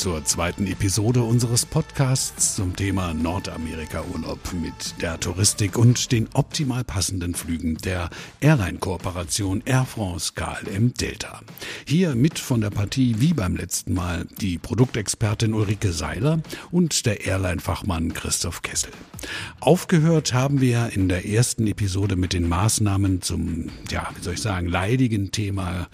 Zur 0.00 0.24
zweiten 0.24 0.66
Episode 0.66 1.22
unseres 1.22 1.66
Podcasts 1.66 2.56
zum 2.56 2.74
Thema 2.74 3.12
Nordamerika-Urlaub 3.12 4.38
mit 4.54 5.02
der 5.02 5.20
Touristik 5.20 5.76
und 5.76 6.10
den 6.10 6.26
optimal 6.32 6.84
passenden 6.84 7.34
Flügen 7.34 7.76
der 7.76 8.08
Airline-Kooperation 8.40 9.60
Air 9.66 9.84
France 9.84 10.32
KLM 10.34 10.94
Delta. 10.94 11.42
Hier 11.84 12.14
mit 12.14 12.38
von 12.38 12.62
der 12.62 12.70
Partie 12.70 13.16
wie 13.18 13.34
beim 13.34 13.56
letzten 13.56 13.92
Mal 13.92 14.26
die 14.40 14.56
Produktexpertin 14.56 15.52
Ulrike 15.52 15.92
Seiler 15.92 16.40
und 16.70 17.04
der 17.04 17.26
Airline-Fachmann 17.26 18.14
Christoph 18.14 18.62
Kessel. 18.62 18.92
Aufgehört 19.60 20.32
haben 20.32 20.62
wir 20.62 20.92
in 20.94 21.10
der 21.10 21.26
ersten 21.26 21.66
Episode 21.66 22.16
mit 22.16 22.32
den 22.32 22.48
Maßnahmen 22.48 23.20
zum, 23.20 23.66
ja, 23.90 24.08
wie 24.16 24.22
soll 24.22 24.32
ich 24.32 24.40
sagen, 24.40 24.66
leidigen 24.66 25.30
Thema 25.30 25.88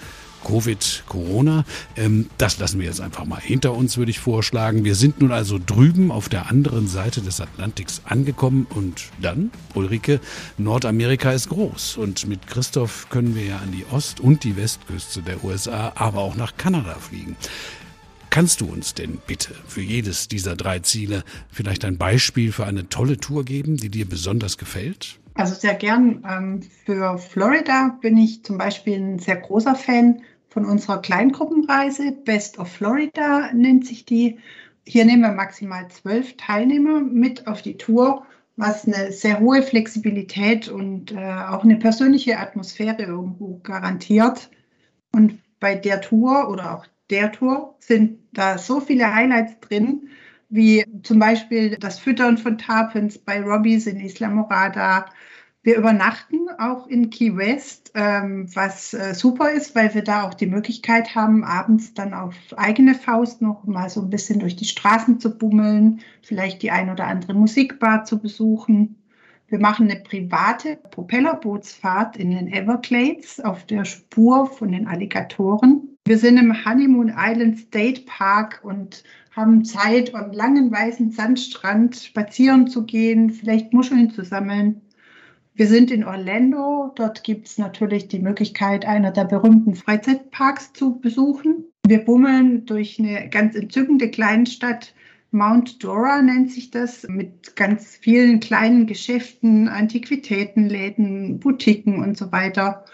Covid, 0.46 1.02
Corona. 1.08 1.64
Ähm, 1.96 2.30
das 2.38 2.58
lassen 2.58 2.78
wir 2.78 2.86
jetzt 2.86 3.00
einfach 3.00 3.24
mal 3.24 3.40
hinter 3.40 3.74
uns, 3.74 3.96
würde 3.96 4.10
ich 4.10 4.20
vorschlagen. 4.20 4.84
Wir 4.84 4.94
sind 4.94 5.20
nun 5.20 5.32
also 5.32 5.58
drüben 5.58 6.12
auf 6.12 6.28
der 6.28 6.48
anderen 6.48 6.86
Seite 6.86 7.20
des 7.20 7.40
Atlantiks 7.40 8.02
angekommen 8.04 8.66
und 8.70 9.06
dann, 9.20 9.50
Ulrike, 9.74 10.20
Nordamerika 10.56 11.32
ist 11.32 11.48
groß 11.48 11.96
und 11.96 12.28
mit 12.28 12.46
Christoph 12.46 13.08
können 13.10 13.34
wir 13.34 13.44
ja 13.44 13.56
an 13.56 13.72
die 13.72 13.84
Ost- 13.90 14.20
und 14.20 14.44
die 14.44 14.56
Westküste 14.56 15.22
der 15.22 15.42
USA, 15.42 15.92
aber 15.96 16.20
auch 16.20 16.36
nach 16.36 16.56
Kanada 16.56 16.94
fliegen. 16.94 17.36
Kannst 18.30 18.60
du 18.60 18.66
uns 18.66 18.94
denn 18.94 19.18
bitte 19.26 19.54
für 19.66 19.80
jedes 19.80 20.28
dieser 20.28 20.54
drei 20.54 20.78
Ziele 20.80 21.24
vielleicht 21.50 21.84
ein 21.84 21.98
Beispiel 21.98 22.52
für 22.52 22.66
eine 22.66 22.88
tolle 22.88 23.16
Tour 23.16 23.44
geben, 23.44 23.78
die 23.78 23.88
dir 23.88 24.08
besonders 24.08 24.58
gefällt? 24.58 25.18
Also 25.34 25.54
sehr 25.54 25.74
gern. 25.74 26.24
Ähm, 26.28 26.62
für 26.84 27.18
Florida 27.18 27.98
bin 28.00 28.16
ich 28.16 28.44
zum 28.44 28.58
Beispiel 28.58 28.96
ein 28.96 29.18
sehr 29.18 29.36
großer 29.36 29.74
Fan 29.74 30.22
von 30.56 30.64
unserer 30.64 31.02
Kleingruppenreise. 31.02 32.12
Best 32.12 32.58
of 32.58 32.72
Florida 32.72 33.52
nennt 33.52 33.86
sich 33.86 34.06
die. 34.06 34.38
Hier 34.86 35.04
nehmen 35.04 35.20
wir 35.20 35.32
maximal 35.32 35.86
zwölf 35.88 36.34
Teilnehmer 36.38 37.02
mit 37.02 37.46
auf 37.46 37.60
die 37.60 37.76
Tour, 37.76 38.24
was 38.56 38.86
eine 38.86 39.12
sehr 39.12 39.40
hohe 39.40 39.62
Flexibilität 39.62 40.68
und 40.68 41.12
äh, 41.12 41.16
auch 41.16 41.62
eine 41.62 41.76
persönliche 41.76 42.38
Atmosphäre 42.38 43.02
irgendwo 43.02 43.58
garantiert. 43.58 44.48
Und 45.12 45.40
bei 45.60 45.74
der 45.74 46.00
Tour 46.00 46.48
oder 46.48 46.74
auch 46.74 46.86
der 47.10 47.32
Tour 47.32 47.76
sind 47.80 48.20
da 48.32 48.56
so 48.56 48.80
viele 48.80 49.14
Highlights 49.14 49.60
drin, 49.60 50.08
wie 50.48 50.86
zum 51.02 51.18
Beispiel 51.18 51.76
das 51.78 51.98
Füttern 51.98 52.38
von 52.38 52.56
Tarpens 52.56 53.18
bei 53.18 53.42
Robbys 53.42 53.86
in 53.86 54.00
Isla 54.00 54.28
Morada, 54.28 55.04
wir 55.66 55.76
übernachten 55.76 56.48
auch 56.60 56.86
in 56.86 57.10
Key 57.10 57.36
West, 57.36 57.90
ähm, 57.96 58.46
was 58.54 58.94
äh, 58.94 59.14
super 59.14 59.50
ist, 59.50 59.74
weil 59.74 59.92
wir 59.94 60.04
da 60.04 60.22
auch 60.22 60.34
die 60.34 60.46
Möglichkeit 60.46 61.16
haben, 61.16 61.42
abends 61.42 61.92
dann 61.92 62.14
auf 62.14 62.36
eigene 62.56 62.94
Faust 62.94 63.42
noch 63.42 63.64
mal 63.64 63.90
so 63.90 64.00
ein 64.00 64.08
bisschen 64.08 64.38
durch 64.38 64.54
die 64.54 64.64
Straßen 64.64 65.18
zu 65.18 65.36
bummeln, 65.36 66.02
vielleicht 66.22 66.62
die 66.62 66.70
ein 66.70 66.88
oder 66.88 67.08
andere 67.08 67.34
Musikbar 67.34 68.04
zu 68.04 68.20
besuchen. 68.20 69.02
Wir 69.48 69.58
machen 69.58 69.90
eine 69.90 69.98
private 69.98 70.78
Propellerbootsfahrt 70.92 72.16
in 72.16 72.30
den 72.30 72.46
Everglades 72.46 73.40
auf 73.40 73.66
der 73.66 73.84
Spur 73.84 74.46
von 74.46 74.70
den 74.70 74.86
Alligatoren. 74.86 75.96
Wir 76.06 76.18
sind 76.18 76.36
im 76.36 76.64
Honeymoon 76.64 77.12
Island 77.12 77.58
State 77.58 78.02
Park 78.06 78.60
und 78.62 79.02
haben 79.32 79.64
Zeit, 79.64 80.14
am 80.14 80.30
langen 80.30 80.70
weißen 80.70 81.10
Sandstrand 81.10 81.96
spazieren 81.96 82.68
zu 82.68 82.84
gehen, 82.84 83.30
vielleicht 83.30 83.72
Muscheln 83.72 84.10
zu 84.12 84.24
sammeln. 84.24 84.82
Wir 85.56 85.68
sind 85.68 85.90
in 85.90 86.04
Orlando. 86.04 86.92
Dort 86.94 87.24
gibt 87.24 87.46
es 87.48 87.56
natürlich 87.56 88.08
die 88.08 88.18
Möglichkeit, 88.18 88.84
einer 88.84 89.10
der 89.10 89.24
berühmten 89.24 89.74
Freizeitparks 89.74 90.74
zu 90.74 91.00
besuchen. 91.00 91.64
Wir 91.86 92.04
bummeln 92.04 92.66
durch 92.66 92.98
eine 92.98 93.30
ganz 93.30 93.54
entzückende 93.54 94.10
Kleinstadt. 94.10 94.94
Mount 95.30 95.82
Dora 95.82 96.20
nennt 96.20 96.52
sich 96.52 96.70
das, 96.70 97.08
mit 97.08 97.56
ganz 97.56 97.96
vielen 97.96 98.40
kleinen 98.40 98.86
Geschäften, 98.86 99.68
Antiquitätenläden, 99.68 101.40
Boutiquen 101.40 102.02
und 102.02 102.18
so 102.18 102.30
weiter. 102.32 102.84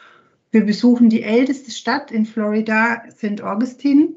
Wir 0.52 0.64
besuchen 0.64 1.08
die 1.08 1.24
älteste 1.24 1.72
Stadt 1.72 2.12
in 2.12 2.26
Florida, 2.26 3.02
St. 3.10 3.42
Augustine. 3.42 4.10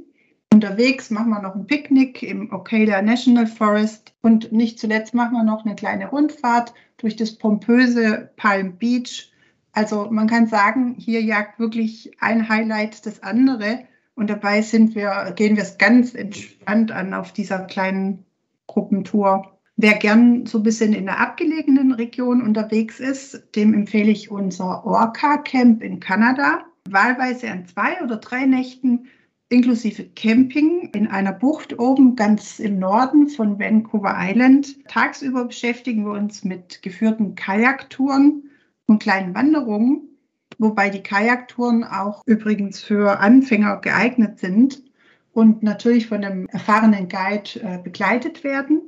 Unterwegs 0.56 1.10
machen 1.10 1.32
wir 1.32 1.42
noch 1.42 1.54
ein 1.54 1.68
Picknick 1.68 2.24
im 2.24 2.54
Ocala 2.54 3.02
National 3.02 3.46
Forest 3.46 4.14
und 4.22 4.54
nicht 4.54 4.80
zuletzt 4.80 5.14
machen 5.14 5.34
wir 5.34 5.44
noch 5.44 5.66
eine 5.66 5.76
kleine 5.76 6.08
Rundfahrt 6.08 6.74
durch 6.96 7.18
das 7.18 7.38
pompöse 7.38 8.30
Palm 8.38 8.78
Beach. 8.78 9.34
Also 9.74 10.08
man 10.10 10.28
kann 10.28 10.48
sagen, 10.48 10.96
hier 10.98 11.22
jagt 11.22 11.60
wirklich 11.60 12.14
ein 12.22 12.48
Highlight 12.48 13.06
das 13.06 13.22
andere. 13.22 13.80
Und 14.16 14.30
dabei 14.30 14.62
sind 14.62 14.96
wir, 14.96 15.34
gehen 15.36 15.58
wir 15.58 15.64
es 15.64 15.78
ganz 15.78 16.16
entspannt 16.16 16.90
an 16.90 17.14
auf 17.14 17.34
dieser 17.34 17.60
kleinen 17.60 18.24
Gruppentour. 18.68 19.58
Wer 19.76 19.96
gern 19.96 20.46
so 20.46 20.60
ein 20.60 20.64
bisschen 20.64 20.94
in 20.94 21.04
der 21.04 21.20
abgelegenen 21.20 21.92
Region 21.92 22.42
unterwegs 22.42 23.02
ist, 23.02 23.44
dem 23.58 23.74
empfehle 23.74 24.10
ich 24.10 24.32
unser 24.32 24.86
Orca 24.86 25.36
Camp 25.36 25.84
in 25.84 26.00
Kanada. 26.00 26.64
Wahlweise 26.90 27.52
an 27.52 27.66
zwei 27.66 28.02
oder 28.02 28.16
drei 28.16 28.46
Nächten 28.46 29.10
inklusive 29.50 30.10
Camping 30.16 30.90
in 30.94 31.08
einer 31.08 31.32
Bucht 31.32 31.78
oben 31.78 32.16
ganz 32.16 32.60
im 32.60 32.80
Norden 32.80 33.30
von 33.30 33.60
Vancouver 33.60 34.16
Island. 34.18 34.88
Tagsüber 34.88 35.46
beschäftigen 35.46 36.06
wir 36.06 36.14
uns 36.14 36.44
mit 36.44 36.82
geführten 36.82 37.36
Kajaktouren 37.36 38.50
und 38.88 39.02
kleinen 39.02 39.36
Wanderungen, 39.36 40.10
wobei 40.58 40.90
die 40.90 41.04
Kajaktouren 41.04 41.84
auch 41.84 42.24
übrigens 42.26 42.82
für 42.82 43.20
Anfänger 43.20 43.78
geeignet 43.82 44.40
sind 44.40 44.84
und 45.32 45.64
natürlich 45.64 46.08
von 46.08 46.24
einem 46.24 46.48
erfahrenen 46.48 47.08
Guide 47.08 47.62
äh, 47.62 47.80
begleitet 47.84 48.44
werden. 48.44 48.82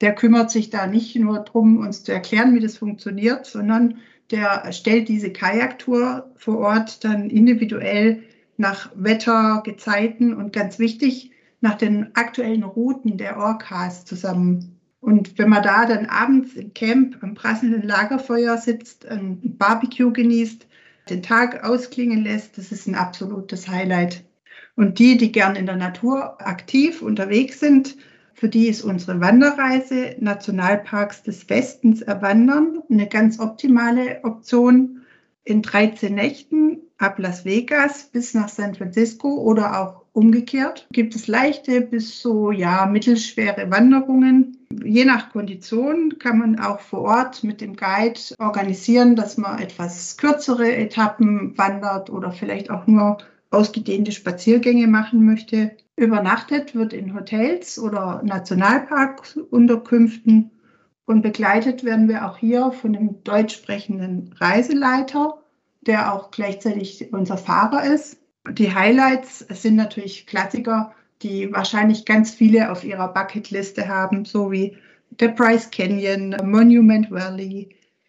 Der 0.00 0.14
kümmert 0.14 0.50
sich 0.50 0.70
da 0.70 0.88
nicht 0.88 1.14
nur 1.14 1.40
darum, 1.40 1.78
uns 1.78 2.02
zu 2.02 2.12
erklären, 2.12 2.54
wie 2.56 2.60
das 2.60 2.78
funktioniert, 2.78 3.46
sondern 3.46 3.98
der 4.32 4.72
stellt 4.72 5.08
diese 5.08 5.32
Kajaktour 5.32 6.32
vor 6.36 6.58
Ort 6.58 7.04
dann 7.04 7.30
individuell 7.30 8.24
nach 8.62 8.90
Wetter, 8.94 9.60
Gezeiten 9.64 10.34
und 10.34 10.52
ganz 10.52 10.78
wichtig, 10.78 11.32
nach 11.60 11.74
den 11.74 12.14
aktuellen 12.14 12.62
Routen 12.62 13.18
der 13.18 13.36
Orcas 13.36 14.04
zusammen. 14.04 14.78
Und 15.00 15.36
wenn 15.36 15.48
man 15.48 15.64
da 15.64 15.84
dann 15.84 16.06
abends 16.06 16.54
im 16.54 16.72
Camp 16.72 17.18
am 17.22 17.34
prasselnden 17.34 17.82
Lagerfeuer 17.82 18.56
sitzt, 18.56 19.04
ein 19.04 19.56
Barbecue 19.58 20.12
genießt, 20.12 20.66
den 21.10 21.24
Tag 21.24 21.64
ausklingen 21.64 22.22
lässt, 22.22 22.56
das 22.56 22.70
ist 22.70 22.86
ein 22.86 22.94
absolutes 22.94 23.66
Highlight. 23.66 24.24
Und 24.76 25.00
die, 25.00 25.16
die 25.16 25.32
gern 25.32 25.56
in 25.56 25.66
der 25.66 25.76
Natur 25.76 26.40
aktiv 26.40 27.02
unterwegs 27.02 27.58
sind, 27.58 27.96
für 28.34 28.48
die 28.48 28.68
ist 28.68 28.82
unsere 28.82 29.20
Wanderreise 29.20 30.14
Nationalparks 30.20 31.24
des 31.24 31.50
Westens 31.50 32.00
erwandern 32.00 32.78
eine 32.88 33.08
ganz 33.08 33.40
optimale 33.40 34.20
Option. 34.22 35.02
In 35.44 35.62
13 35.62 36.14
Nächten 36.14 36.78
ab 37.02 37.18
Las 37.18 37.44
Vegas 37.44 38.04
bis 38.04 38.32
nach 38.34 38.48
San 38.48 38.74
Francisco 38.74 39.28
oder 39.28 39.80
auch 39.80 40.02
umgekehrt. 40.12 40.86
Gibt 40.92 41.14
es 41.14 41.26
leichte 41.26 41.80
bis 41.80 42.20
so 42.20 42.50
ja 42.50 42.84
mittelschwere 42.86 43.70
Wanderungen. 43.70 44.58
Je 44.84 45.04
nach 45.04 45.30
Kondition 45.30 46.18
kann 46.18 46.38
man 46.38 46.58
auch 46.58 46.80
vor 46.80 47.02
Ort 47.02 47.44
mit 47.44 47.60
dem 47.60 47.76
Guide 47.76 48.18
organisieren, 48.38 49.14
dass 49.16 49.36
man 49.36 49.58
etwas 49.58 50.16
kürzere 50.16 50.74
Etappen 50.74 51.58
wandert 51.58 52.08
oder 52.10 52.32
vielleicht 52.32 52.70
auch 52.70 52.86
nur 52.86 53.18
ausgedehnte 53.50 54.12
Spaziergänge 54.12 54.86
machen 54.86 55.26
möchte. 55.26 55.76
Übernachtet 55.96 56.74
wird 56.74 56.94
in 56.94 57.14
Hotels 57.14 57.78
oder 57.78 58.22
Nationalparkunterkünften 58.24 60.50
und 61.04 61.22
begleitet 61.22 61.84
werden 61.84 62.08
wir 62.08 62.26
auch 62.26 62.38
hier 62.38 62.72
von 62.72 62.96
einem 62.96 63.22
deutsch 63.24 63.56
sprechenden 63.56 64.34
Reiseleiter 64.38 65.41
der 65.82 66.12
auch 66.12 66.30
gleichzeitig 66.30 67.12
unser 67.12 67.36
Fahrer 67.36 67.84
ist. 67.84 68.18
Die 68.50 68.74
Highlights 68.74 69.40
sind 69.50 69.76
natürlich 69.76 70.26
Klassiker, 70.26 70.94
die 71.22 71.52
wahrscheinlich 71.52 72.04
ganz 72.04 72.34
viele 72.34 72.70
auf 72.70 72.84
ihrer 72.84 73.12
Bucketliste 73.12 73.86
haben, 73.86 74.24
so 74.24 74.50
wie 74.50 74.76
der 75.20 75.28
Bryce 75.28 75.70
Canyon, 75.70 76.36
Monument 76.42 77.10
Valley, 77.10 77.68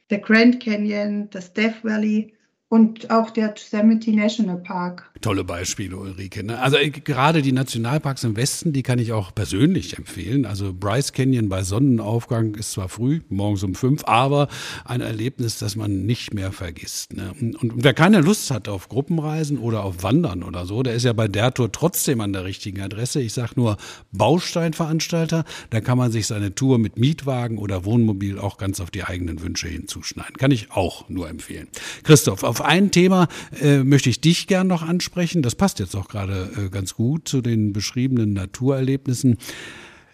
der 0.09 0.19
Grand 0.19 0.61
Canyon, 0.61 1.29
das 1.29 1.53
Death 1.53 1.83
Valley 1.83 2.33
und 2.73 3.11
auch 3.11 3.29
der 3.29 3.53
Yosemite 3.55 4.11
National 4.11 4.57
Park. 4.57 5.11
Tolle 5.21 5.43
Beispiele, 5.43 5.95
Ulrike. 5.95 6.43
Ne? 6.43 6.57
Also 6.57 6.77
äh, 6.77 6.89
gerade 6.89 7.43
die 7.43 7.51
Nationalparks 7.51 8.23
im 8.23 8.35
Westen, 8.35 8.73
die 8.73 8.81
kann 8.81 8.97
ich 8.97 9.13
auch 9.13 9.33
persönlich 9.33 9.95
empfehlen. 9.99 10.47
Also 10.47 10.73
Bryce 10.73 11.13
Canyon 11.13 11.49
bei 11.49 11.61
Sonnenaufgang 11.61 12.55
ist 12.55 12.71
zwar 12.71 12.89
früh, 12.89 13.21
morgens 13.29 13.61
um 13.61 13.75
fünf, 13.75 14.03
aber 14.05 14.47
ein 14.85 15.01
Erlebnis, 15.01 15.59
das 15.59 15.75
man 15.75 16.07
nicht 16.07 16.33
mehr 16.33 16.51
vergisst. 16.51 17.13
Ne? 17.13 17.31
Und, 17.39 17.73
wer 17.75 17.93
keine 17.93 18.21
Lust 18.21 18.49
hat 18.49 18.67
auf 18.67 18.89
Gruppenreisen 18.89 19.59
oder 19.59 19.83
auf 19.83 20.01
Wandern 20.01 20.41
oder 20.41 20.65
so, 20.65 20.81
der 20.81 20.95
ist 20.95 21.03
ja 21.03 21.13
bei 21.13 21.27
der 21.27 21.53
Tour 21.53 21.71
trotzdem 21.71 22.21
an 22.21 22.33
der 22.33 22.43
richtigen 22.43 22.81
Adresse. 22.81 23.21
Ich 23.21 23.33
sage 23.33 23.51
nur 23.55 23.77
Bausteinveranstalter. 24.13 25.45
Da 25.69 25.79
kann 25.79 25.99
man 25.99 26.11
sich 26.11 26.25
seine 26.25 26.55
Tour 26.55 26.79
mit 26.79 26.97
Mietwagen 26.97 27.59
oder 27.59 27.85
Wohnmobil 27.85 28.39
auch 28.39 28.57
ganz 28.57 28.79
auf 28.79 28.89
die 28.89 29.03
eigenen 29.03 29.43
Wünsche 29.43 29.67
hinzuschneiden. 29.67 30.37
Kann 30.37 30.49
ich 30.49 30.71
auch 30.71 31.07
nur 31.07 31.29
empfehlen. 31.29 31.67
Christoph, 32.01 32.41
auf 32.41 32.62
ein 32.63 32.91
Thema 32.91 33.27
äh, 33.61 33.83
möchte 33.83 34.09
ich 34.09 34.21
dich 34.21 34.47
gern 34.47 34.67
noch 34.67 34.81
ansprechen 34.81 35.13
sprechen. 35.13 35.41
Das 35.43 35.55
passt 35.55 35.79
jetzt 35.79 35.95
auch 35.95 36.07
gerade 36.07 36.49
äh, 36.57 36.69
ganz 36.69 36.95
gut 36.95 37.27
zu 37.27 37.41
den 37.41 37.71
beschriebenen 37.71 38.33
Naturerlebnissen. 38.33 39.37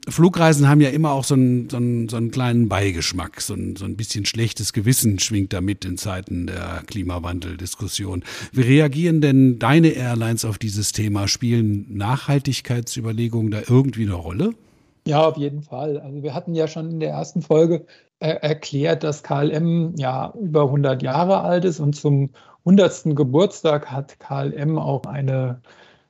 Flugreisen 0.08 0.68
haben 0.68 0.82
ja 0.82 0.90
immer 0.90 1.12
auch 1.12 1.24
so 1.24 1.36
einen, 1.36 1.70
so 1.70 1.78
einen, 1.78 2.10
so 2.10 2.18
einen 2.18 2.32
kleinen 2.32 2.68
Beigeschmack, 2.68 3.42
so 3.42 3.54
ein, 3.54 3.76
so 3.76 3.86
ein 3.86 3.96
bisschen 3.96 4.26
schlechtes 4.26 4.74
Gewissen 4.74 5.20
schwingt 5.20 5.54
damit 5.54 5.86
in 5.86 5.98
Zeiten 5.98 6.48
der 6.48 6.84
Klimawandeldiskussion. 6.88 8.24
Wie 8.52 8.62
reagieren 8.62 9.22
denn 9.22 9.60
deine 9.60 9.90
Airlines 9.90 10.46
auf 10.46 10.58
dieses 10.58 10.92
Thema? 10.92 11.28
Spielen 11.28 11.86
Nachhaltigkeitsüberlegungen 11.96 13.52
da 13.52 13.62
irgendwie 13.68 14.04
eine 14.04 14.14
Rolle? 14.14 14.52
Ja, 15.06 15.28
auf 15.28 15.38
jeden 15.38 15.62
Fall. 15.62 16.00
Also 16.00 16.24
wir 16.24 16.34
hatten 16.34 16.56
ja 16.56 16.68
schon 16.68 16.90
in 16.90 17.00
der 17.00 17.10
ersten 17.10 17.42
Folge 17.42 17.86
äh, 18.20 18.30
erklärt, 18.42 19.04
dass 19.04 19.24
KLM 19.24 19.96
ja 19.98 20.34
über 20.40 20.64
100 20.64 21.02
Jahre 21.02 21.42
alt 21.42 21.66
ist 21.66 21.80
und 21.80 21.96
zum 21.96 22.30
100. 22.66 23.16
Geburtstag 23.16 23.92
hat 23.92 24.20
KLM 24.20 24.78
auch 24.78 25.06
eine 25.06 25.62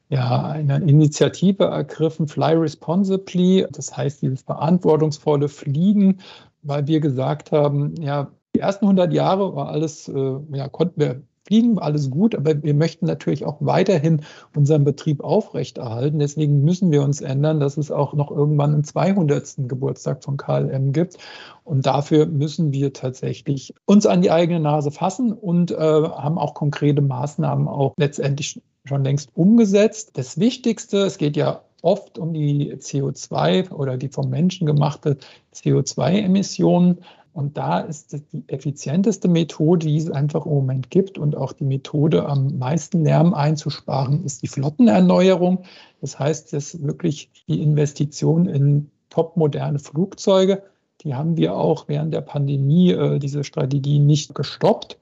ja, 0.10 0.44
eine 0.48 0.78
Initiative 0.78 1.66
ergriffen, 1.66 2.28
Fly 2.28 2.56
Responsibly. 2.56 3.68
Das 3.72 3.96
heißt, 3.96 4.22
dieses 4.24 4.42
verantwortungsvolle 4.42 5.48
Fliegen, 5.48 6.20
weil 6.64 6.88
wir 6.88 7.00
gesagt 7.00 7.52
haben, 7.52 7.96
ja, 8.02 8.32
die 8.56 8.60
ersten 8.60 8.86
100 8.86 9.14
Jahre 9.14 9.56
war 9.56 9.70
alles, 9.70 10.08
äh, 10.08 10.40
ja, 10.52 10.68
konnten 10.68 11.00
wir 11.00 11.22
fliegen, 11.50 11.80
alles 11.80 12.12
gut, 12.12 12.36
aber 12.36 12.62
wir 12.62 12.76
möchten 12.76 13.08
natürlich 13.08 13.44
auch 13.44 13.58
weiterhin 13.60 14.22
unseren 14.56 14.84
Betrieb 14.84 15.24
aufrechterhalten. 15.24 16.20
Deswegen 16.20 16.64
müssen 16.64 16.92
wir 16.92 17.02
uns 17.02 17.22
ändern, 17.22 17.60
dass 17.60 17.76
es 17.78 17.90
auch 17.90 18.14
noch 18.14 18.30
irgendwann 18.30 18.74
einen 18.76 18.84
200. 18.84 19.68
Geburtstag 19.68 20.24
von 20.24 20.38
KLM 20.38 20.94
gibt. 20.94 21.18
Und 21.64 21.88
dafür 21.88 22.28
müssen 22.28 22.72
wir 22.72 22.94
tatsächlich 22.94 23.74
uns 23.88 24.06
an 24.06 24.22
die 24.22 24.30
eigene 24.30 24.60
Nase 24.60 24.92
fassen 24.92 25.34
und 25.34 25.72
äh, 25.72 25.76
haben 25.76 26.38
auch 26.38 26.54
konkrete 26.54 27.02
Maßnahmen 27.02 27.68
auch 27.68 27.96
letztendlich 27.98 28.62
schon 28.86 29.04
längst 29.04 29.32
umgesetzt. 29.34 30.12
Das 30.14 30.40
Wichtigste, 30.40 31.00
es 31.00 31.18
geht 31.18 31.36
ja 31.36 31.64
oft 31.82 32.20
um 32.20 32.34
die 32.34 32.76
CO2 32.76 33.72
oder 33.72 33.98
die 33.98 34.10
vom 34.10 34.30
Menschen 34.30 34.68
gemachte 34.68 35.18
CO2-Emissionen. 35.56 37.00
Und 37.34 37.58
da 37.58 37.80
ist 37.80 38.14
die 38.34 38.44
effizienteste 38.48 39.28
Methode, 39.28 39.88
die 39.88 39.98
es 39.98 40.10
einfach 40.10 40.46
im 40.46 40.54
Moment 40.54 40.90
gibt 40.90 41.18
und 41.18 41.36
auch 41.38 41.54
die 41.54 41.64
Methode, 41.64 42.26
am 42.28 42.58
meisten 42.58 43.04
Lärm 43.04 43.34
einzusparen, 43.34 44.26
ist 44.26 44.42
die 44.42 44.48
Flottenerneuerung. 44.48 45.64
Das 46.02 46.20
heißt, 46.20 46.54
dass 46.54 46.82
wirklich 46.84 47.30
die 47.48 47.62
Investition 47.62 48.48
in 48.48 48.90
topmoderne 49.10 49.80
Flugzeuge, 49.80 50.64
die 51.02 51.16
haben 51.16 51.38
wir 51.38 51.56
auch 51.56 51.88
während 51.88 52.14
der 52.14 52.22
Pandemie, 52.22 52.92
äh, 52.92 53.20
diese 53.20 53.44
Strategie 53.44 54.00
nicht 54.00 54.36
gestoppt 54.36 54.98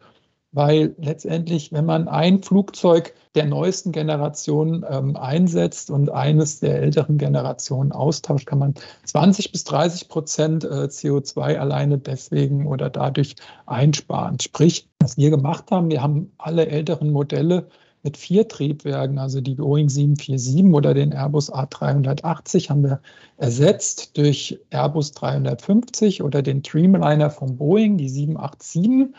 weil 0.57 0.95
letztendlich, 0.97 1.71
wenn 1.71 1.85
man 1.85 2.07
ein 2.07 2.41
Flugzeug 2.41 3.13
der 3.35 3.45
neuesten 3.45 3.91
Generation 3.91 4.83
ähm, 4.89 5.15
einsetzt 5.15 5.91
und 5.91 6.09
eines 6.09 6.59
der 6.59 6.81
älteren 6.81 7.19
Generationen 7.19 7.91
austauscht, 7.91 8.47
kann 8.47 8.57
man 8.57 8.73
20 9.05 9.51
bis 9.51 9.65
30 9.65 10.09
Prozent 10.09 10.63
äh, 10.63 10.85
CO2 10.85 11.57
alleine 11.57 11.99
deswegen 11.99 12.65
oder 12.65 12.89
dadurch 12.89 13.35
einsparen. 13.67 14.39
Sprich, 14.39 14.89
was 14.99 15.15
wir 15.15 15.29
gemacht 15.29 15.69
haben, 15.69 15.91
wir 15.91 16.01
haben 16.01 16.31
alle 16.39 16.65
älteren 16.65 17.11
Modelle 17.11 17.67
mit 18.01 18.17
vier 18.17 18.47
Triebwerken, 18.47 19.19
also 19.19 19.41
die 19.41 19.55
Boeing 19.55 19.89
747 19.89 20.73
oder 20.73 20.95
den 20.95 21.13
Airbus 21.13 21.53
A380, 21.53 22.69
haben 22.71 22.83
wir 22.83 22.99
ersetzt 23.37 24.17
durch 24.17 24.59
Airbus 24.71 25.11
350 25.11 26.23
oder 26.23 26.41
den 26.41 26.63
Dreamliner 26.63 27.29
von 27.29 27.57
Boeing, 27.57 27.97
die 27.97 28.09
787. 28.09 29.13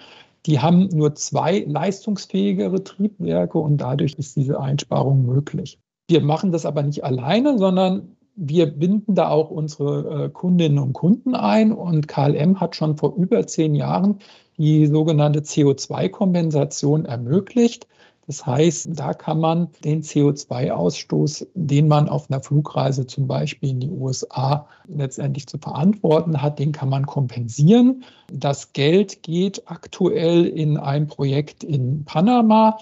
Die 0.46 0.60
haben 0.60 0.88
nur 0.88 1.14
zwei 1.14 1.64
leistungsfähigere 1.66 2.82
Triebwerke 2.84 3.58
und 3.58 3.78
dadurch 3.78 4.14
ist 4.14 4.36
diese 4.36 4.60
Einsparung 4.60 5.26
möglich. 5.26 5.78
Wir 6.08 6.22
machen 6.22 6.52
das 6.52 6.64
aber 6.64 6.82
nicht 6.82 7.04
alleine, 7.04 7.58
sondern 7.58 8.16
wir 8.34 8.66
binden 8.66 9.14
da 9.14 9.28
auch 9.28 9.50
unsere 9.50 10.26
äh, 10.26 10.28
Kundinnen 10.30 10.78
und 10.78 10.92
Kunden 10.92 11.34
ein 11.34 11.72
und 11.72 12.06
KLM 12.06 12.60
hat 12.60 12.76
schon 12.76 12.96
vor 12.96 13.14
über 13.16 13.46
zehn 13.46 13.74
Jahren 13.74 14.20
die 14.56 14.86
sogenannte 14.86 15.40
CO2-Kompensation 15.40 17.04
ermöglicht. 17.04 17.88
Das 18.28 18.44
heißt, 18.44 18.90
da 18.92 19.14
kann 19.14 19.40
man 19.40 19.68
den 19.84 20.02
CO2-Ausstoß, 20.02 21.46
den 21.54 21.88
man 21.88 22.10
auf 22.10 22.30
einer 22.30 22.42
Flugreise 22.42 23.06
zum 23.06 23.26
Beispiel 23.26 23.70
in 23.70 23.80
die 23.80 23.88
USA 23.88 24.68
letztendlich 24.86 25.46
zu 25.46 25.56
verantworten 25.56 26.42
hat, 26.42 26.58
den 26.58 26.72
kann 26.72 26.90
man 26.90 27.06
kompensieren. 27.06 28.04
Das 28.30 28.74
Geld 28.74 29.22
geht 29.22 29.62
aktuell 29.64 30.44
in 30.44 30.76
ein 30.76 31.06
Projekt 31.06 31.64
in 31.64 32.04
Panama. 32.04 32.76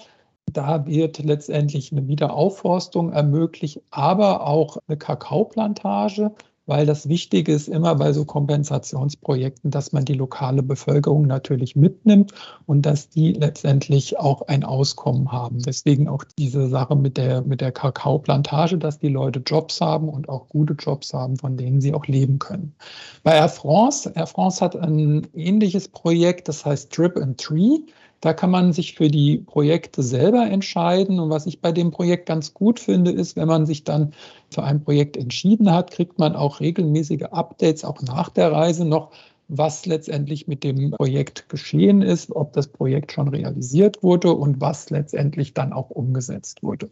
Da 0.51 0.85
wird 0.85 1.19
letztendlich 1.19 1.93
eine 1.93 2.09
Wiederaufforstung 2.09 3.13
ermöglicht, 3.13 3.81
aber 3.89 4.45
auch 4.45 4.77
eine 4.85 4.97
Kakaoplantage 4.97 6.33
weil 6.67 6.85
das 6.85 7.09
Wichtige 7.09 7.53
ist 7.53 7.67
immer 7.67 7.95
bei 7.95 8.13
so 8.13 8.25
Kompensationsprojekten, 8.25 9.71
dass 9.71 9.93
man 9.93 10.05
die 10.05 10.13
lokale 10.13 10.61
Bevölkerung 10.61 11.25
natürlich 11.25 11.75
mitnimmt 11.75 12.33
und 12.65 12.85
dass 12.85 13.09
die 13.09 13.33
letztendlich 13.33 14.19
auch 14.19 14.43
ein 14.43 14.63
Auskommen 14.63 15.31
haben. 15.31 15.59
Deswegen 15.59 16.07
auch 16.07 16.23
diese 16.37 16.67
Sache 16.67 16.95
mit 16.95 17.17
der, 17.17 17.41
mit 17.41 17.61
der 17.61 17.71
Kakaoplantage, 17.71 18.77
dass 18.77 18.99
die 18.99 19.09
Leute 19.09 19.41
Jobs 19.45 19.81
haben 19.81 20.09
und 20.09 20.29
auch 20.29 20.49
gute 20.49 20.73
Jobs 20.73 21.13
haben, 21.13 21.37
von 21.37 21.57
denen 21.57 21.81
sie 21.81 21.93
auch 21.93 22.05
leben 22.05 22.37
können. 22.37 22.75
Bei 23.23 23.35
Air 23.35 23.49
France, 23.49 24.11
Air 24.13 24.27
France 24.27 24.63
hat 24.63 24.75
ein 24.75 25.25
ähnliches 25.33 25.87
Projekt, 25.87 26.47
das 26.49 26.65
heißt 26.65 26.91
Trip 26.91 27.17
and 27.17 27.39
Tree. 27.39 27.79
Da 28.21 28.33
kann 28.33 28.49
man 28.49 28.73
sich 28.73 28.95
für 28.95 29.09
die 29.09 29.37
Projekte 29.37 30.01
selber 30.01 30.49
entscheiden. 30.49 31.19
Und 31.19 31.29
was 31.29 31.45
ich 31.45 31.61
bei 31.61 31.71
dem 31.71 31.91
Projekt 31.91 32.25
ganz 32.25 32.53
gut 32.53 32.79
finde, 32.79 33.11
ist, 33.11 33.35
wenn 33.35 33.47
man 33.47 33.65
sich 33.65 33.83
dann 33.83 34.13
für 34.49 34.63
ein 34.63 34.83
Projekt 34.83 35.17
entschieden 35.17 35.71
hat, 35.71 35.91
kriegt 35.91 36.17
man 36.17 36.35
auch 36.35 36.59
regelmäßige 36.59 37.23
Updates, 37.31 37.85
auch 37.85 38.01
nach 38.01 38.29
der 38.29 38.51
Reise 38.51 38.85
noch, 38.85 39.11
was 39.49 39.85
letztendlich 39.85 40.47
mit 40.47 40.63
dem 40.63 40.91
Projekt 40.91 41.47
geschehen 41.49 42.01
ist, 42.01 42.35
ob 42.35 42.53
das 42.53 42.67
Projekt 42.67 43.11
schon 43.11 43.27
realisiert 43.29 44.03
wurde 44.03 44.33
und 44.33 44.59
was 44.59 44.89
letztendlich 44.89 45.53
dann 45.53 45.71
auch 45.71 45.89
umgesetzt 45.89 46.63
wurde. 46.63 46.89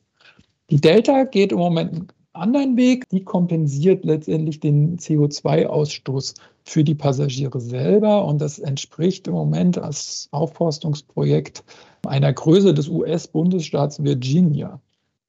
Die 0.70 0.80
Delta 0.80 1.26
geht 1.26 1.52
im 1.52 1.58
Moment 1.58 2.14
anderen 2.36 2.78
Weg, 2.78 3.10
die 3.10 3.24
kompensiert 3.24 4.06
letztendlich 4.06 4.60
den 4.60 4.98
CO2-Ausstoß 4.98 6.36
für 6.64 6.84
die 6.84 6.96
Passagiere 6.96 7.60
selber 7.60 8.26
und 8.26 8.42
das 8.42 8.60
entspricht 8.60 9.28
im 9.28 9.34
Moment 9.34 9.78
als 9.78 10.28
Aufforstungsprojekt 10.32 11.64
einer 12.06 12.34
Größe 12.34 12.74
des 12.74 12.90
US-Bundesstaats 12.90 14.04
Virginia. 14.04 14.80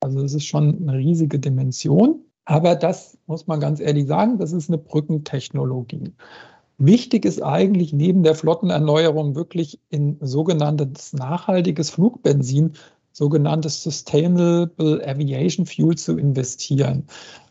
Also 0.00 0.22
das 0.22 0.34
ist 0.34 0.46
schon 0.46 0.88
eine 0.88 0.98
riesige 0.98 1.38
Dimension, 1.38 2.20
aber 2.44 2.75
das 2.75 3.18
muss 3.26 3.46
man 3.46 3.60
ganz 3.60 3.80
ehrlich 3.80 4.06
sagen, 4.06 4.38
das 4.38 4.52
ist 4.52 4.68
eine 4.68 4.78
Brückentechnologie. 4.78 6.12
Wichtig 6.78 7.25
ist 7.25 7.42
eigentlich 7.42 7.94
neben 7.94 8.22
der 8.22 8.34
Flottenerneuerung 8.34 9.34
wirklich 9.34 9.80
in 9.88 10.18
sogenanntes 10.20 11.14
nachhaltiges 11.14 11.88
Flugbenzin 11.88 12.72
sogenanntes 13.16 13.82
Sustainable 13.82 15.02
Aviation 15.08 15.64
Fuel 15.64 15.96
zu 15.96 16.18
investieren. 16.18 17.06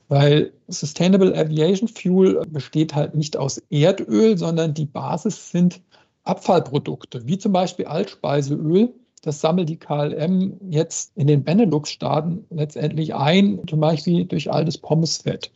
Weil 0.10 0.53
Sustainable 0.67 1.36
Aviation 1.36 1.88
Fuel 1.88 2.43
besteht 2.48 2.93
halt 2.93 3.15
nicht 3.15 3.36
aus 3.36 3.60
Erdöl, 3.72 4.38
sondern 4.38 4.75
die 4.75 4.86
Basis 4.86 5.50
sind 5.50 5.81
Abfallprodukte, 6.24 7.25
wie 7.25 7.39
zum 7.39 7.51
Beispiel 7.51 7.86
Altspeiseöl. 7.86 8.93
Das 9.24 9.41
sammelt 9.41 9.69
die 9.69 9.79
KLM 9.79 10.53
jetzt 10.69 11.13
in 11.15 11.25
den 11.25 11.43
Benelux-Staaten 11.43 12.45
letztendlich 12.51 13.15
ein, 13.15 13.60
zum 13.67 13.79
Beispiel 13.79 14.25
durch 14.25 14.51
altes 14.51 14.77
Pommesfett. 14.77 15.51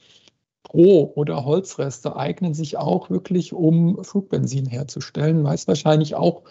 Stroh 0.66 1.12
oder 1.16 1.46
Holzreste 1.46 2.16
eignen 2.16 2.56
sich 2.56 2.78
auch 2.78 3.12
wirklich, 3.12 3.54
um 3.54 4.04
Flugbenzin 4.04 4.66
herzustellen. 4.66 5.44
Weiß 5.44 5.68
wahrscheinlich 5.68 6.16
auch 6.16 6.42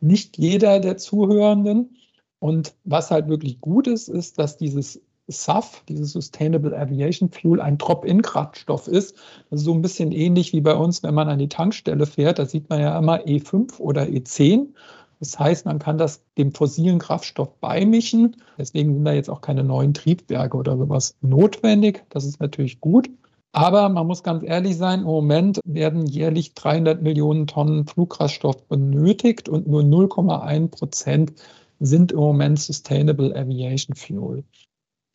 nicht 0.00 0.38
jeder 0.38 0.78
der 0.78 0.98
Zuhörenden. 0.98 1.97
Und 2.40 2.74
was 2.84 3.10
halt 3.10 3.28
wirklich 3.28 3.60
gut 3.60 3.86
ist, 3.86 4.08
ist, 4.08 4.38
dass 4.38 4.56
dieses 4.56 5.00
SAF, 5.28 5.82
dieses 5.88 6.12
Sustainable 6.12 6.76
Aviation 6.76 7.30
Fuel, 7.30 7.60
ein 7.60 7.78
Drop-in-Kraftstoff 7.78 8.88
ist. 8.88 9.14
Das 9.50 9.60
ist 9.60 9.66
so 9.66 9.74
ein 9.74 9.82
bisschen 9.82 10.10
ähnlich 10.12 10.52
wie 10.52 10.60
bei 10.60 10.74
uns, 10.74 11.02
wenn 11.02 11.14
man 11.14 11.28
an 11.28 11.38
die 11.38 11.48
Tankstelle 11.48 12.06
fährt. 12.06 12.38
Da 12.38 12.46
sieht 12.46 12.70
man 12.70 12.80
ja 12.80 12.98
immer 12.98 13.20
E5 13.20 13.78
oder 13.78 14.04
E10. 14.04 14.68
Das 15.20 15.38
heißt, 15.38 15.66
man 15.66 15.78
kann 15.78 15.98
das 15.98 16.22
dem 16.38 16.52
fossilen 16.52 16.98
Kraftstoff 16.98 17.54
beimischen. 17.60 18.36
Deswegen 18.56 18.94
sind 18.94 19.04
da 19.04 19.12
jetzt 19.12 19.28
auch 19.28 19.40
keine 19.40 19.64
neuen 19.64 19.92
Triebwerke 19.92 20.56
oder 20.56 20.76
sowas 20.78 21.16
notwendig. 21.20 22.04
Das 22.08 22.24
ist 22.24 22.40
natürlich 22.40 22.80
gut. 22.80 23.10
Aber 23.52 23.88
man 23.88 24.06
muss 24.06 24.22
ganz 24.22 24.44
ehrlich 24.44 24.76
sein, 24.76 25.00
im 25.00 25.06
Moment 25.06 25.60
werden 25.64 26.06
jährlich 26.06 26.54
300 26.54 27.02
Millionen 27.02 27.46
Tonnen 27.46 27.86
Flugkraftstoff 27.86 28.68
benötigt 28.68 29.48
und 29.48 29.66
nur 29.66 29.82
0,1 29.82 30.68
Prozent 30.68 31.32
sind 31.80 32.12
im 32.12 32.18
Moment 32.18 32.60
Sustainable 32.60 33.34
Aviation 33.34 33.94
Fuel. 33.94 34.44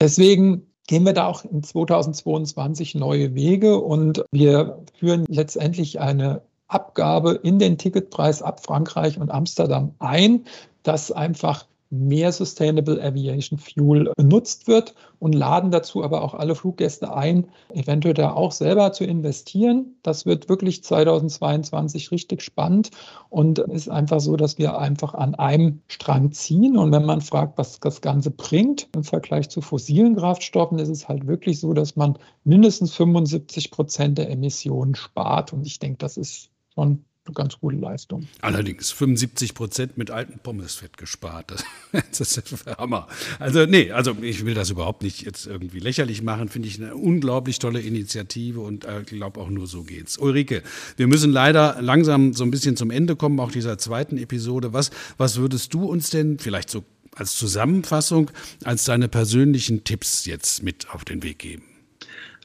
Deswegen 0.01 0.67
gehen 0.87 1.05
wir 1.05 1.13
da 1.13 1.27
auch 1.27 1.45
in 1.45 1.63
2022 1.63 2.95
neue 2.95 3.35
Wege 3.35 3.79
und 3.79 4.23
wir 4.31 4.83
führen 4.99 5.25
letztendlich 5.27 5.99
eine 5.99 6.41
Abgabe 6.67 7.33
in 7.43 7.59
den 7.59 7.77
Ticketpreis 7.77 8.41
ab 8.41 8.63
Frankreich 8.63 9.19
und 9.19 9.31
Amsterdam 9.31 9.93
ein, 9.99 10.45
dass 10.81 11.11
einfach 11.11 11.65
mehr 11.93 12.31
Sustainable 12.31 13.01
Aviation 13.01 13.59
Fuel 13.59 14.11
benutzt 14.17 14.67
wird 14.67 14.95
und 15.19 15.33
laden 15.33 15.69
dazu 15.69 16.03
aber 16.03 16.23
auch 16.23 16.33
alle 16.33 16.55
Fluggäste 16.55 17.13
ein, 17.15 17.47
eventuell 17.69 18.15
da 18.15 18.33
auch 18.33 18.51
selber 18.51 18.91
zu 18.93 19.03
investieren. 19.03 19.95
Das 20.01 20.25
wird 20.25 20.49
wirklich 20.49 20.83
2022 20.83 22.11
richtig 22.11 22.41
spannend 22.41 22.89
und 23.29 23.59
ist 23.59 23.89
einfach 23.89 24.19
so, 24.19 24.35
dass 24.35 24.57
wir 24.57 24.77
einfach 24.79 25.13
an 25.13 25.35
einem 25.35 25.81
Strang 25.87 26.31
ziehen. 26.31 26.77
Und 26.77 26.91
wenn 26.91 27.05
man 27.05 27.21
fragt, 27.21 27.59
was 27.59 27.79
das 27.79 28.01
Ganze 28.01 28.31
bringt 28.31 28.89
im 28.95 29.03
Vergleich 29.03 29.49
zu 29.49 29.61
fossilen 29.61 30.15
Kraftstoffen, 30.15 30.79
ist 30.79 30.89
es 30.89 31.07
halt 31.07 31.27
wirklich 31.27 31.59
so, 31.59 31.73
dass 31.73 31.95
man 31.95 32.17
mindestens 32.43 32.95
75 32.95 33.69
Prozent 33.69 34.17
der 34.17 34.31
Emissionen 34.31 34.95
spart. 34.95 35.53
Und 35.53 35.67
ich 35.67 35.77
denke, 35.77 35.99
das 35.99 36.17
ist 36.17 36.49
schon 36.73 37.05
eine 37.25 37.33
ganz 37.33 37.57
gute 37.59 37.77
Leistung. 37.77 38.27
Allerdings 38.41 38.91
75 38.91 39.53
Prozent 39.53 39.97
mit 39.97 40.11
alten 40.11 40.39
Pommesfett 40.39 40.97
gespart. 40.97 41.51
Das, 41.51 41.63
das 42.17 42.37
ist 42.37 42.65
der 42.65 42.77
Hammer. 42.77 43.07
Also 43.39 43.65
nee, 43.65 43.91
also 43.91 44.15
ich 44.21 44.45
will 44.45 44.53
das 44.53 44.69
überhaupt 44.69 45.03
nicht 45.03 45.21
jetzt 45.21 45.47
irgendwie 45.47 45.79
lächerlich 45.79 46.21
machen. 46.21 46.49
Finde 46.49 46.67
ich 46.67 46.81
eine 46.81 46.95
unglaublich 46.95 47.59
tolle 47.59 47.79
Initiative 47.79 48.59
und 48.59 48.85
äh, 48.85 49.03
glaube 49.05 49.39
auch 49.39 49.49
nur 49.49 49.67
so 49.67 49.83
geht's. 49.83 50.17
Ulrike, 50.17 50.63
wir 50.97 51.07
müssen 51.07 51.31
leider 51.31 51.81
langsam 51.81 52.33
so 52.33 52.43
ein 52.43 52.51
bisschen 52.51 52.75
zum 52.75 52.91
Ende 52.91 53.15
kommen, 53.15 53.39
auch 53.39 53.51
dieser 53.51 53.77
zweiten 53.77 54.17
Episode. 54.17 54.73
Was, 54.73 54.91
was 55.17 55.37
würdest 55.37 55.73
du 55.73 55.85
uns 55.85 56.09
denn 56.09 56.39
vielleicht 56.39 56.69
so 56.69 56.83
als 57.15 57.37
Zusammenfassung, 57.37 58.31
als 58.63 58.85
deine 58.85 59.07
persönlichen 59.07 59.83
Tipps 59.83 60.25
jetzt 60.25 60.63
mit 60.63 60.89
auf 60.89 61.05
den 61.05 61.23
Weg 61.23 61.39
geben? 61.39 61.72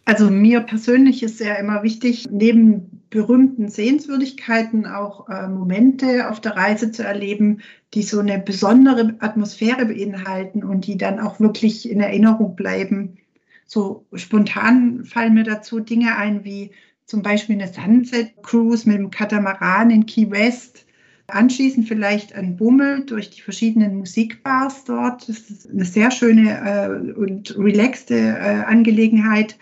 Also 0.09 0.31
mir 0.31 0.61
persönlich 0.61 1.23
ist 1.23 1.39
ja 1.39 1.57
immer 1.57 1.83
wichtig, 1.83 2.27
neben 2.31 3.03
berühmten 3.11 3.69
Sehenswürdigkeiten 3.69 4.87
auch 4.87 5.29
äh, 5.29 5.47
Momente 5.49 6.31
auf 6.31 6.41
der 6.41 6.57
Reise 6.57 6.91
zu 6.91 7.05
erleben, 7.05 7.59
die 7.93 8.01
so 8.01 8.21
eine 8.21 8.39
besondere 8.39 9.17
Atmosphäre 9.19 9.85
beinhalten 9.85 10.65
und 10.65 10.87
die 10.87 10.97
dann 10.97 11.21
auch 11.21 11.41
wirklich 11.41 11.91
in 11.91 12.01
Erinnerung 12.01 12.57
bleiben. 12.57 13.19
So 13.67 14.07
spontan 14.15 15.05
fallen 15.05 15.35
mir 15.35 15.45
dazu 15.45 15.79
Dinge 15.79 16.17
ein 16.17 16.43
wie 16.43 16.71
zum 17.05 17.21
Beispiel 17.21 17.57
eine 17.57 17.71
Sunset 17.71 18.33
Cruise 18.43 18.89
mit 18.89 18.97
dem 18.97 19.11
Katamaran 19.11 19.91
in 19.91 20.07
Key 20.07 20.31
West. 20.31 20.87
Anschließend 21.27 21.87
vielleicht 21.87 22.35
ein 22.35 22.57
Bummel 22.57 23.05
durch 23.05 23.29
die 23.29 23.43
verschiedenen 23.43 23.99
Musikbars 23.99 24.85
dort. 24.85 25.29
Das 25.29 25.51
ist 25.51 25.69
eine 25.69 25.85
sehr 25.85 26.11
schöne 26.11 26.49
äh, 26.65 27.13
und 27.13 27.59
relaxte 27.59 28.15
äh, 28.15 28.65
Angelegenheit 28.65 29.59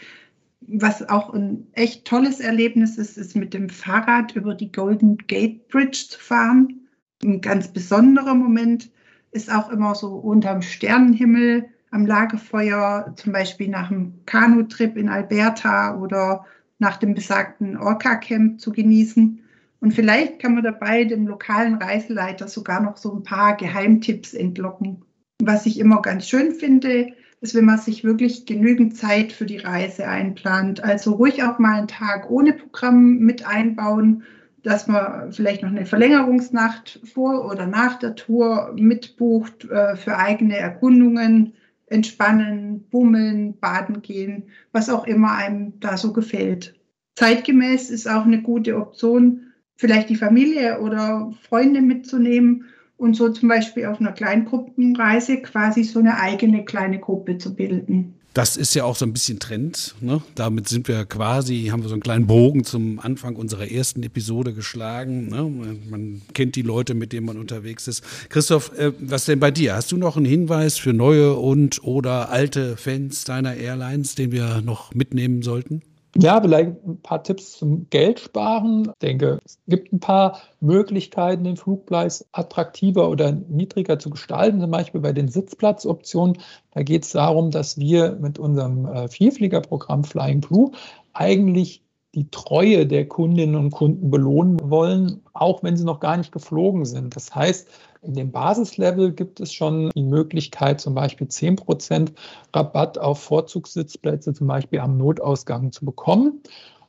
was 0.68 1.08
auch 1.08 1.32
ein 1.32 1.66
echt 1.72 2.04
tolles 2.04 2.40
Erlebnis 2.40 2.98
ist, 2.98 3.16
ist 3.16 3.36
mit 3.36 3.54
dem 3.54 3.68
Fahrrad 3.68 4.34
über 4.34 4.54
die 4.54 4.72
Golden 4.72 5.16
Gate 5.26 5.68
Bridge 5.68 6.06
zu 6.08 6.18
fahren. 6.18 6.88
Ein 7.22 7.40
ganz 7.40 7.68
besonderer 7.68 8.34
Moment 8.34 8.90
ist 9.30 9.52
auch 9.52 9.70
immer 9.70 9.94
so 9.94 10.14
unterm 10.14 10.62
Sternenhimmel 10.62 11.66
am 11.90 12.06
Lagerfeuer, 12.06 13.12
zum 13.16 13.32
Beispiel 13.32 13.68
nach 13.68 13.90
einem 13.90 14.14
Kanutrip 14.26 14.96
in 14.96 15.08
Alberta 15.08 15.96
oder 15.96 16.44
nach 16.78 16.96
dem 16.96 17.14
besagten 17.14 17.76
Orca-Camp 17.76 18.60
zu 18.60 18.72
genießen. 18.72 19.40
Und 19.80 19.92
vielleicht 19.92 20.40
kann 20.40 20.54
man 20.54 20.64
dabei 20.64 21.04
dem 21.04 21.26
lokalen 21.26 21.74
Reiseleiter 21.76 22.48
sogar 22.48 22.80
noch 22.80 22.96
so 22.96 23.14
ein 23.14 23.22
paar 23.22 23.56
Geheimtipps 23.56 24.34
entlocken. 24.34 25.02
Was 25.40 25.66
ich 25.66 25.78
immer 25.78 26.02
ganz 26.02 26.28
schön 26.28 26.52
finde, 26.52 27.12
ist, 27.46 27.54
wenn 27.54 27.64
man 27.64 27.78
sich 27.78 28.02
wirklich 28.02 28.44
genügend 28.44 28.96
Zeit 28.96 29.32
für 29.32 29.46
die 29.46 29.58
Reise 29.58 30.08
einplant. 30.08 30.82
Also 30.82 31.12
ruhig 31.12 31.44
auch 31.44 31.60
mal 31.60 31.78
einen 31.78 31.88
Tag 31.88 32.28
ohne 32.28 32.52
Programm 32.52 33.18
mit 33.18 33.46
einbauen, 33.46 34.24
dass 34.64 34.88
man 34.88 35.30
vielleicht 35.32 35.62
noch 35.62 35.70
eine 35.70 35.86
Verlängerungsnacht 35.86 37.00
vor 37.04 37.48
oder 37.48 37.68
nach 37.68 38.00
der 38.00 38.16
Tour 38.16 38.74
mitbucht 38.74 39.70
äh, 39.70 39.94
für 39.94 40.18
eigene 40.18 40.56
Erkundungen, 40.56 41.52
entspannen, 41.86 42.82
bummeln, 42.90 43.56
baden 43.60 44.02
gehen, 44.02 44.48
was 44.72 44.90
auch 44.90 45.06
immer 45.06 45.36
einem 45.36 45.78
da 45.78 45.96
so 45.96 46.12
gefällt. 46.12 46.74
Zeitgemäß 47.14 47.90
ist 47.90 48.08
auch 48.08 48.24
eine 48.24 48.42
gute 48.42 48.76
Option, 48.76 49.52
vielleicht 49.76 50.08
die 50.08 50.16
Familie 50.16 50.80
oder 50.80 51.32
Freunde 51.48 51.80
mitzunehmen 51.80 52.64
und 52.98 53.14
so 53.14 53.28
zum 53.28 53.48
Beispiel 53.48 53.86
auf 53.86 54.00
einer 54.00 54.12
Kleingruppenreise 54.12 55.38
quasi 55.38 55.84
so 55.84 55.98
eine 55.98 56.18
eigene 56.18 56.64
kleine 56.64 56.98
Gruppe 56.98 57.38
zu 57.38 57.54
bilden. 57.54 58.14
Das 58.36 58.58
ist 58.58 58.74
ja 58.74 58.84
auch 58.84 58.96
so 58.96 59.06
ein 59.06 59.14
bisschen 59.14 59.38
Trend. 59.38 59.94
Ne? 60.02 60.20
Damit 60.34 60.68
sind 60.68 60.88
wir 60.88 61.06
quasi, 61.06 61.68
haben 61.70 61.80
wir 61.80 61.88
so 61.88 61.94
einen 61.94 62.02
kleinen 62.02 62.26
Bogen 62.26 62.64
zum 62.64 63.00
Anfang 63.00 63.34
unserer 63.34 63.70
ersten 63.70 64.02
Episode 64.02 64.52
geschlagen. 64.52 65.28
Ne? 65.28 65.78
Man 65.88 66.20
kennt 66.34 66.54
die 66.54 66.60
Leute, 66.60 66.92
mit 66.92 67.14
denen 67.14 67.24
man 67.24 67.38
unterwegs 67.38 67.88
ist. 67.88 68.04
Christoph, 68.28 68.76
äh, 68.76 68.92
was 69.00 69.24
denn 69.24 69.40
bei 69.40 69.50
dir? 69.50 69.74
Hast 69.74 69.90
du 69.90 69.96
noch 69.96 70.18
einen 70.18 70.26
Hinweis 70.26 70.76
für 70.76 70.92
neue 70.92 71.34
und 71.34 71.82
oder 71.82 72.28
alte 72.28 72.76
Fans 72.76 73.24
deiner 73.24 73.54
Airlines, 73.54 74.16
den 74.16 74.32
wir 74.32 74.60
noch 74.60 74.92
mitnehmen 74.92 75.40
sollten? 75.40 75.80
Ja, 76.18 76.40
vielleicht 76.40 76.82
ein 76.86 77.00
paar 77.02 77.22
Tipps 77.22 77.58
zum 77.58 77.88
Geldsparen. 77.90 78.88
Ich 78.88 78.98
denke, 79.00 79.38
es 79.44 79.58
gibt 79.66 79.92
ein 79.92 80.00
paar 80.00 80.40
Möglichkeiten, 80.60 81.44
den 81.44 81.56
Flugpreis 81.56 82.26
attraktiver 82.32 83.10
oder 83.10 83.32
niedriger 83.32 83.98
zu 83.98 84.08
gestalten, 84.10 84.60
zum 84.60 84.70
Beispiel 84.70 85.00
bei 85.00 85.12
den 85.12 85.28
Sitzplatzoptionen. 85.28 86.38
Da 86.72 86.82
geht 86.82 87.04
es 87.04 87.12
darum, 87.12 87.50
dass 87.50 87.78
wir 87.78 88.12
mit 88.12 88.38
unserem 88.38 88.86
äh, 88.86 89.08
Vielfliegerprogramm 89.08 90.04
Flying 90.04 90.40
Blue 90.40 90.70
eigentlich 91.12 91.85
die 92.16 92.30
Treue 92.30 92.86
der 92.86 93.06
Kundinnen 93.06 93.54
und 93.54 93.70
Kunden 93.70 94.10
belohnen 94.10 94.58
wollen, 94.70 95.20
auch 95.34 95.62
wenn 95.62 95.76
sie 95.76 95.84
noch 95.84 96.00
gar 96.00 96.16
nicht 96.16 96.32
geflogen 96.32 96.86
sind. 96.86 97.14
Das 97.14 97.34
heißt, 97.34 97.68
in 98.00 98.14
dem 98.14 98.32
Basislevel 98.32 99.12
gibt 99.12 99.38
es 99.38 99.52
schon 99.52 99.90
die 99.94 100.02
Möglichkeit, 100.02 100.80
zum 100.80 100.94
Beispiel 100.94 101.26
10% 101.26 102.12
Rabatt 102.54 102.98
auf 102.98 103.20
Vorzugssitzplätze, 103.20 104.32
zum 104.32 104.46
Beispiel 104.46 104.80
am 104.80 104.96
Notausgang 104.96 105.72
zu 105.72 105.84
bekommen. 105.84 106.40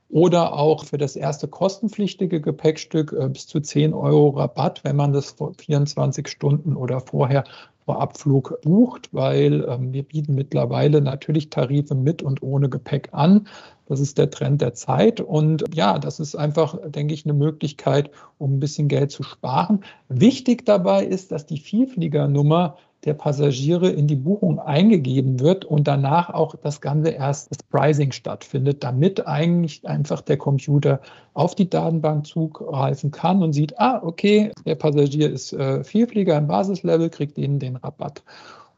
Oder 0.10 0.54
auch 0.54 0.86
für 0.86 0.98
das 0.98 1.18
erste 1.18 1.50
kostenpflichtige 1.50 2.40
Gepäckstück 2.40 3.12
äh, 3.12 3.28
bis 3.28 3.48
zu 3.48 3.60
10 3.60 3.94
Euro 3.94 4.30
Rabatt, 4.30 4.86
wenn 4.86 4.96
man 4.96 5.12
das 5.12 5.32
vor 5.32 5.54
24 5.56 6.30
Stunden 6.30 6.78
oder 6.78 7.02
vorher 7.02 7.44
vor 7.88 8.02
Abflug 8.02 8.60
bucht, 8.64 9.08
weil 9.14 9.66
ähm, 9.66 9.94
wir 9.94 10.04
bieten 10.04 10.36
mittlerweile 10.36 11.00
natürlich 11.00 11.50
Tarife 11.50 11.96
mit 11.96 12.22
und 12.22 12.44
ohne 12.44 12.68
Gepäck 12.68 13.08
an. 13.14 13.48
Das 13.86 14.02
ist 14.02 14.18
der 14.18 14.30
Trend 14.30 14.60
der 14.60 14.74
Zeit. 14.74 15.22
Und 15.22 15.64
ja, 15.74 15.98
das 15.98 16.20
ist 16.20 16.36
einfach, 16.36 16.78
denke 16.86 17.14
ich, 17.14 17.24
eine 17.24 17.34
Möglichkeit, 17.34 18.12
um 18.40 18.56
ein 18.56 18.60
bisschen 18.60 18.90
Geld 18.90 19.12
zu 19.12 19.24
sparen. 19.24 19.86
Wichtig 20.10 20.66
dabei 20.66 21.06
ist, 21.06 21.32
dass 21.32 21.46
die 21.46 21.60
Vielfliegernummer 21.60 22.76
der 23.08 23.14
Passagiere 23.14 23.90
in 23.90 24.06
die 24.06 24.16
Buchung 24.16 24.60
eingegeben 24.60 25.40
wird 25.40 25.66
und 25.66 25.88
danach 25.88 26.30
auch 26.30 26.56
das 26.56 26.82
Ganze 26.82 27.10
erst 27.10 27.50
das 27.50 27.64
Pricing 27.72 28.12
stattfindet, 28.12 28.84
damit 28.84 29.26
eigentlich 29.26 29.88
einfach 29.88 30.22
der 30.22 30.38
Computer 30.38 31.00
auf 31.34 31.56
die 31.56 31.70
Datenbank 31.70 32.28
zugreifen 32.28 33.12
kann 33.12 33.42
und 33.42 33.54
sieht, 33.54 33.80
ah, 33.80 34.02
okay, 34.04 34.52
der 34.66 34.76
Passagier 34.76 35.32
ist 35.32 35.54
äh, 35.54 35.84
Vielflieger 35.84 36.38
im 36.38 36.48
Basislevel, 36.48 37.10
kriegt 37.10 37.38
ihnen 37.38 37.60
den 37.60 37.78
Rabatt. 37.78 38.24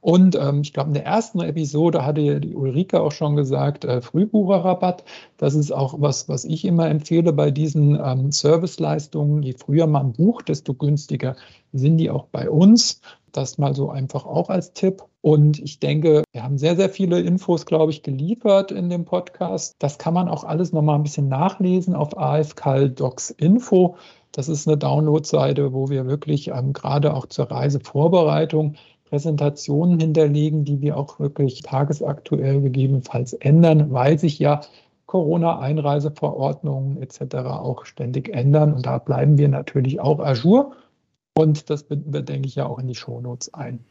Und 0.01 0.35
ähm, 0.35 0.61
ich 0.61 0.71
glaube, 0.71 0.89
in 0.89 0.93
der 0.93 1.05
ersten 1.05 1.41
Episode 1.41 2.05
hatte 2.05 2.39
die 2.39 2.55
Ulrike 2.55 3.01
auch 3.01 3.11
schon 3.11 3.35
gesagt, 3.35 3.83
äh, 3.83 4.01
Frühbucherrabatt. 4.01 5.03
Das 5.37 5.55
ist 5.55 5.71
auch 5.71 5.95
was, 5.99 6.29
was 6.29 6.45
ich 6.45 6.63
immer 6.63 6.89
empfehle 6.89 7.33
bei 7.33 7.51
diesen 7.51 7.99
ähm, 8.01 8.31
Serviceleistungen. 8.31 9.43
Je 9.43 9.53
früher 9.53 9.87
man 9.87 10.13
bucht, 10.13 10.47
desto 10.47 10.73
günstiger 10.73 11.35
sind 11.73 11.97
die 11.97 12.09
auch 12.09 12.27
bei 12.27 12.49
uns. 12.49 13.01
Das 13.31 13.57
mal 13.57 13.75
so 13.75 13.89
einfach 13.89 14.25
auch 14.25 14.49
als 14.49 14.73
Tipp. 14.73 15.03
Und 15.21 15.59
ich 15.59 15.79
denke, 15.79 16.23
wir 16.31 16.43
haben 16.43 16.57
sehr, 16.57 16.75
sehr 16.75 16.89
viele 16.89 17.19
Infos, 17.19 17.65
glaube 17.65 17.91
ich, 17.91 18.03
geliefert 18.03 18.71
in 18.71 18.89
dem 18.89 19.05
Podcast. 19.05 19.75
Das 19.79 19.97
kann 19.97 20.13
man 20.13 20.29
auch 20.29 20.43
alles 20.43 20.71
nochmal 20.71 20.95
ein 20.95 21.03
bisschen 21.03 21.27
nachlesen 21.27 21.95
auf 21.95 22.17
AFKL 22.17 22.89
Docs 22.89 23.31
Info. 23.31 23.95
Das 24.31 24.47
ist 24.47 24.67
eine 24.67 24.77
Downloadseite, 24.77 25.73
wo 25.73 25.89
wir 25.89 26.05
wirklich 26.07 26.49
ähm, 26.49 26.73
gerade 26.73 27.13
auch 27.13 27.25
zur 27.25 27.51
Reisevorbereitung 27.51 28.75
Präsentationen 29.09 29.99
hinterlegen, 29.99 30.65
die 30.65 30.81
wir 30.81 30.95
auch 30.95 31.19
wirklich 31.19 31.63
tagesaktuell 31.63 32.61
gegebenenfalls 32.61 33.33
ändern, 33.33 33.91
weil 33.91 34.19
sich 34.19 34.37
ja 34.37 34.61
Corona-Einreiseverordnungen 35.07 37.01
etc. 37.01 37.35
auch 37.47 37.85
ständig 37.85 38.29
ändern. 38.29 38.73
Und 38.73 38.85
da 38.85 38.99
bleiben 38.99 39.39
wir 39.39 39.47
natürlich 39.49 39.99
auch 39.99 40.19
ajour. 40.19 40.73
Und 41.39 41.69
das 41.69 41.83
binden 41.83 42.11
wir, 42.11 42.21
denke 42.21 42.49
ich, 42.49 42.55
ja 42.55 42.65
auch 42.65 42.79
in 42.79 42.87
die 42.87 42.95
Shownotes 42.95 43.53
ein. 43.53 43.85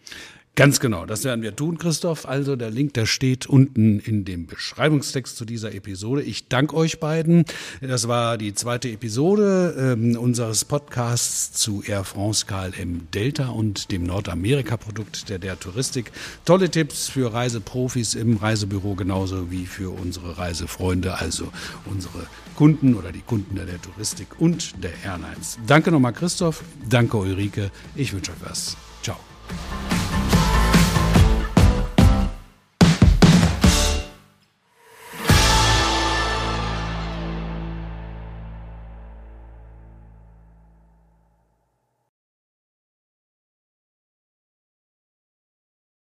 Ganz 0.54 0.80
genau, 0.80 1.06
das 1.06 1.22
werden 1.22 1.42
wir 1.42 1.54
tun, 1.54 1.78
Christoph. 1.78 2.26
Also 2.26 2.56
der 2.56 2.70
Link, 2.70 2.94
der 2.94 3.06
steht 3.06 3.46
unten 3.46 4.00
in 4.00 4.24
dem 4.24 4.46
Beschreibungstext 4.46 5.36
zu 5.36 5.44
dieser 5.44 5.72
Episode. 5.72 6.22
Ich 6.22 6.48
danke 6.48 6.74
euch 6.74 6.98
beiden. 6.98 7.44
Das 7.80 8.08
war 8.08 8.36
die 8.36 8.54
zweite 8.54 8.88
Episode 8.88 9.96
äh, 9.96 10.16
unseres 10.16 10.64
Podcasts 10.64 11.52
zu 11.52 11.82
Air 11.86 12.02
France 12.02 12.46
KLM 12.46 13.08
Delta 13.14 13.50
und 13.50 13.92
dem 13.92 14.02
Nordamerika-Produkt 14.02 15.28
der 15.28 15.38
der 15.38 15.60
Touristik. 15.60 16.10
Tolle 16.44 16.70
Tipps 16.70 17.08
für 17.08 17.32
Reiseprofis 17.32 18.14
im 18.14 18.36
Reisebüro 18.36 18.94
genauso 18.94 19.52
wie 19.52 19.66
für 19.66 19.90
unsere 19.90 20.38
Reisefreunde, 20.38 21.14
also 21.18 21.52
unsere 21.84 22.26
Kunden 22.56 22.94
oder 22.94 23.12
die 23.12 23.20
Kunden 23.20 23.54
der, 23.54 23.66
der 23.66 23.80
Touristik 23.80 24.40
und 24.40 24.82
der 24.82 24.90
Airlines. 25.04 25.58
Danke 25.68 25.92
nochmal, 25.92 26.12
Christoph. 26.12 26.64
Danke, 26.88 27.16
Ulrike. 27.16 27.70
Ich 27.94 28.12
wünsche 28.12 28.32
euch 28.32 28.38
was. 28.50 28.76
Ciao. 29.02 29.16